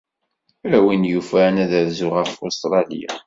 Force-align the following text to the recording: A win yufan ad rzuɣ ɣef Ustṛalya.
A 0.77 0.77
win 0.83 1.03
yufan 1.11 1.55
ad 1.63 1.71
rzuɣ 1.87 2.13
ɣef 2.17 2.31
Ustṛalya. 2.45 3.09